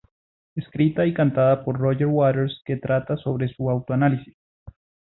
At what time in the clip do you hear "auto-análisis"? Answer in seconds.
3.69-4.35